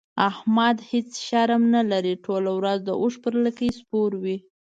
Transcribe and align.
احمد 0.29 0.77
هيڅ 0.91 1.09
شرم 1.27 1.63
نه 1.75 1.81
لري؛ 1.91 2.13
ټوله 2.25 2.51
ورځ 2.59 2.79
د 2.85 2.89
اوښ 3.01 3.13
پر 3.23 3.33
لکۍ 3.45 3.69
سپور 3.79 4.11
وي. 4.23 4.37